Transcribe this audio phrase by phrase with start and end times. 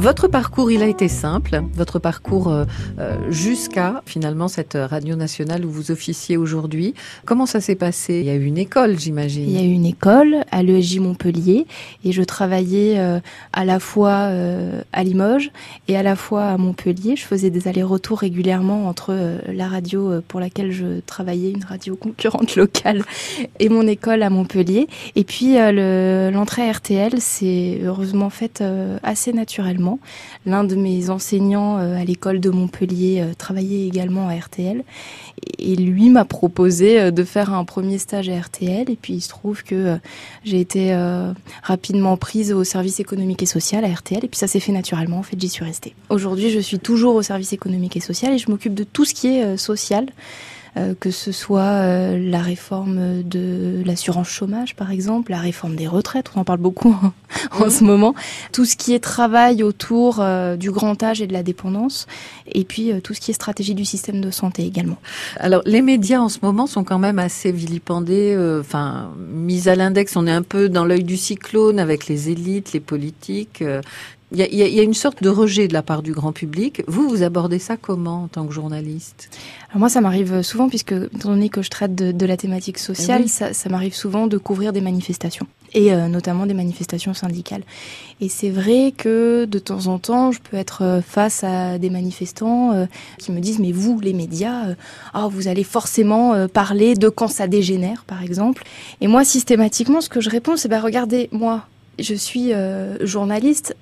[0.00, 1.60] Votre parcours, il a été simple.
[1.74, 2.64] Votre parcours euh,
[2.98, 6.94] euh, jusqu'à finalement cette radio nationale où vous officiez aujourd'hui.
[7.26, 8.20] Comment ça s'est passé?
[8.20, 9.42] Il y a eu une école, j'imagine.
[9.42, 11.66] Il y a eu une école à l'ESJ Montpellier
[12.02, 13.20] et je travaillais euh,
[13.52, 14.30] à la fois
[14.92, 15.50] à Limoges
[15.86, 17.16] et à la fois à Montpellier.
[17.16, 19.14] Je faisais des allers-retours régulièrement entre
[19.52, 23.02] la radio pour laquelle je travaillais, une radio concurrente locale,
[23.58, 24.88] et mon école à Montpellier.
[25.14, 28.64] Et puis l'entrée à RTL s'est heureusement faite
[29.02, 29.89] assez naturellement.
[30.46, 34.84] L'un de mes enseignants euh, à l'école de Montpellier euh, travaillait également à RTL
[35.58, 39.20] et lui m'a proposé euh, de faire un premier stage à RTL et puis il
[39.20, 39.98] se trouve que
[40.44, 40.94] j'ai été
[41.62, 45.18] rapidement prise au service économique et social à RTL et puis ça s'est fait naturellement.
[45.18, 45.94] En fait j'y suis restée.
[46.08, 49.14] Aujourd'hui je suis toujours au service économique et social et je m'occupe de tout ce
[49.14, 50.06] qui est social.
[51.00, 56.40] Que ce soit la réforme de l'assurance chômage par exemple, la réforme des retraites, on
[56.40, 56.96] en parle beaucoup
[57.50, 58.14] en ce moment,
[58.52, 62.06] tout ce qui est travail autour euh, du grand âge et de la dépendance,
[62.52, 64.98] et puis tout ce qui est stratégie du système de santé également.
[65.36, 70.16] Alors les médias en ce moment sont quand même assez vilipendés, enfin mis à l'index,
[70.16, 73.62] on est un peu dans l'œil du cyclone avec les élites, les politiques.
[74.32, 76.32] Il y, a, il y, a, une sorte de rejet de la part du grand
[76.32, 76.84] public.
[76.86, 79.28] Vous, vous abordez ça comment en tant que journaliste?
[79.70, 82.78] Alors Moi, ça m'arrive souvent, puisque étant donné que je traite de, de la thématique
[82.78, 87.14] sociale, eh ça, ça m'arrive souvent de couvrir des manifestations et euh, notamment des manifestations
[87.14, 87.62] syndicales.
[88.20, 91.90] Et c'est vrai que de temps en temps, je peux être euh, face à des
[91.90, 92.86] manifestants euh,
[93.18, 94.74] qui me disent mais vous, les médias,
[95.14, 98.64] ah, vous allez forcément parler de quand ça dégénère, par exemple.
[99.00, 101.66] Et moi, systématiquement, ce que je réponds, c'est bah regardez, moi,
[102.02, 103.76] je suis euh, journaliste,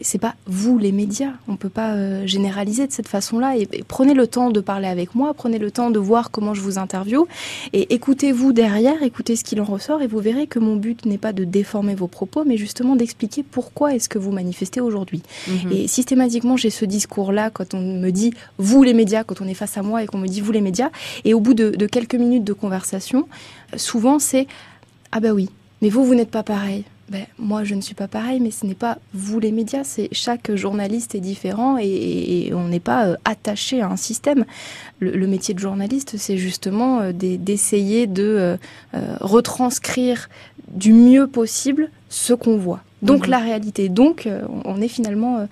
[0.00, 1.32] c'est pas vous les médias.
[1.48, 3.56] On peut pas euh, généraliser de cette façon-là.
[3.56, 6.60] Et, prenez le temps de parler avec moi, prenez le temps de voir comment je
[6.60, 7.26] vous interviewe
[7.72, 11.18] et écoutez-vous derrière, écoutez ce qu'il en ressort et vous verrez que mon but n'est
[11.18, 15.22] pas de déformer vos propos, mais justement d'expliquer pourquoi est-ce que vous manifestez aujourd'hui.
[15.46, 15.72] Mhm.
[15.72, 19.54] Et systématiquement, j'ai ce discours-là quand on me dit vous les médias, quand on est
[19.54, 20.90] face à moi et qu'on me dit vous les médias.
[21.24, 23.28] Et au bout de, de quelques minutes de conversation,
[23.76, 24.46] souvent c'est
[25.12, 25.48] ah ben oui,
[25.80, 28.66] mais vous, vous n'êtes pas pareil ben, moi, je ne suis pas pareil, mais ce
[28.66, 29.82] n'est pas vous les médias.
[29.82, 34.44] C'est chaque journaliste est différent et, on n'est pas euh, attaché à un système.
[35.00, 38.58] Le, métier de journaliste, c'est justement euh, d'essayer de
[38.94, 40.28] euh, retranscrire
[40.68, 42.80] du mieux possible ce qu'on voit.
[43.02, 43.30] Donc mhm.
[43.30, 43.88] la réalité.
[43.88, 45.46] Donc euh, on est finalement euh,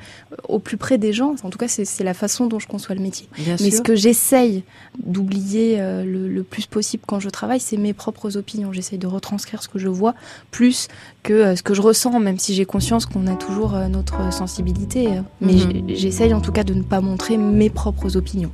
[0.49, 1.37] au plus près des gens.
[1.44, 3.28] En tout cas, c'est la façon dont je conçois le métier.
[3.61, 4.65] Mais ce que j'essaye
[4.99, 8.72] d'oublier euh, le, plus possible quand je travaille, c'est mes propres opinions.
[8.72, 10.15] J'essaye de retranscrire ce que je vois
[10.50, 10.89] plus
[11.22, 15.09] que ce que je ressens, même si j'ai conscience qu'on a toujours notre sensibilité.
[15.41, 15.89] Mais mhm.
[15.89, 18.50] j'essaye en tout cas de ne pas montrer mes propres opinions.